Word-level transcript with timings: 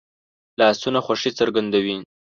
لاسونه 0.59 0.99
خوښي 1.05 1.31
څرګندوي 1.39 1.97